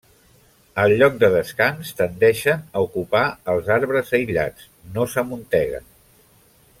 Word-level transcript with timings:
Al 0.83 0.93
lloc 1.01 1.19
de 1.23 1.29
descans, 1.35 1.91
tendeixen 1.99 2.65
a 2.79 2.83
ocupar 2.87 3.23
els 3.55 3.69
arbres 3.79 4.11
aïllats, 4.21 4.67
no 4.97 5.07
s'amunteguen. 5.13 5.91